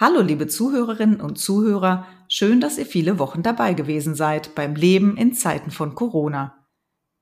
[0.00, 5.16] Hallo liebe Zuhörerinnen und Zuhörer, schön, dass ihr viele Wochen dabei gewesen seid beim Leben
[5.16, 6.68] in Zeiten von Corona.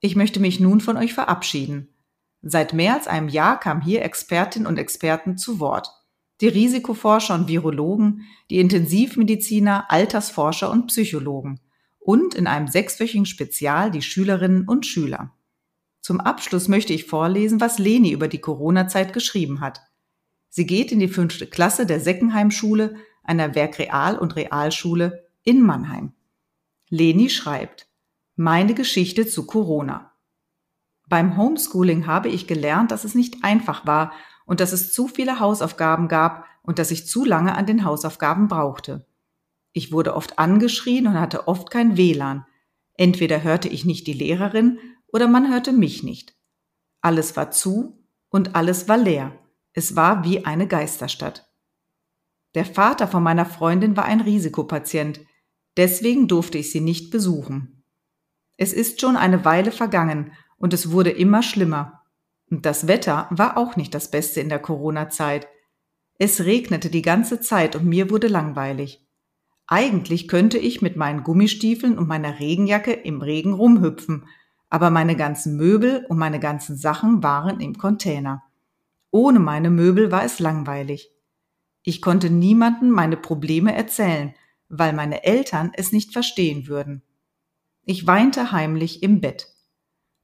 [0.00, 1.94] Ich möchte mich nun von euch verabschieden.
[2.40, 5.90] Seit mehr als einem Jahr kamen hier Expertinnen und Experten zu Wort.
[6.40, 11.60] Die Risikoforscher und Virologen, die Intensivmediziner, Altersforscher und Psychologen
[11.98, 15.34] und in einem sechswöchigen Spezial die Schülerinnen und Schüler.
[16.00, 19.82] Zum Abschluss möchte ich vorlesen, was Leni über die Corona-Zeit geschrieben hat.
[20.54, 26.12] Sie geht in die fünfte Klasse der Seckenheim-Schule, einer Werkreal- und Realschule in Mannheim.
[26.90, 27.88] Leni schreibt,
[28.36, 30.12] meine Geschichte zu Corona.
[31.08, 34.12] Beim Homeschooling habe ich gelernt, dass es nicht einfach war
[34.44, 38.48] und dass es zu viele Hausaufgaben gab und dass ich zu lange an den Hausaufgaben
[38.48, 39.06] brauchte.
[39.72, 42.44] Ich wurde oft angeschrien und hatte oft kein WLAN.
[42.98, 46.36] Entweder hörte ich nicht die Lehrerin oder man hörte mich nicht.
[47.00, 49.41] Alles war zu und alles war leer.
[49.74, 51.48] Es war wie eine Geisterstadt.
[52.54, 55.20] Der Vater von meiner Freundin war ein Risikopatient,
[55.76, 57.84] deswegen durfte ich sie nicht besuchen.
[58.58, 62.02] Es ist schon eine Weile vergangen und es wurde immer schlimmer.
[62.50, 65.48] Und das Wetter war auch nicht das Beste in der Corona-Zeit.
[66.18, 69.06] Es regnete die ganze Zeit und mir wurde langweilig.
[69.66, 74.26] Eigentlich könnte ich mit meinen Gummistiefeln und meiner Regenjacke im Regen rumhüpfen,
[74.68, 78.42] aber meine ganzen Möbel und meine ganzen Sachen waren im Container.
[79.12, 81.12] Ohne meine Möbel war es langweilig.
[81.82, 84.34] Ich konnte niemanden meine Probleme erzählen,
[84.70, 87.02] weil meine Eltern es nicht verstehen würden.
[87.84, 89.48] Ich weinte heimlich im Bett.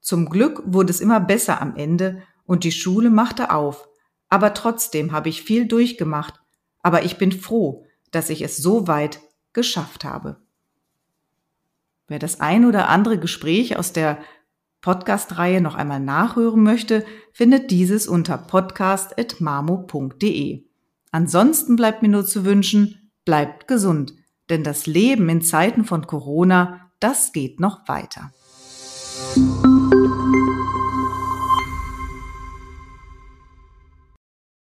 [0.00, 3.86] Zum Glück wurde es immer besser am Ende und die Schule machte auf,
[4.30, 6.40] aber trotzdem habe ich viel durchgemacht,
[6.80, 9.20] aber ich bin froh, dass ich es so weit
[9.52, 10.40] geschafft habe.
[12.06, 14.18] Wer das ein oder andere Gespräch aus der
[14.80, 20.64] Podcast-Reihe noch einmal nachhören möchte, findet dieses unter podcast.mamo.de.
[21.10, 24.12] Ansonsten bleibt mir nur zu wünschen, bleibt gesund,
[24.50, 28.32] denn das Leben in Zeiten von Corona, das geht noch weiter.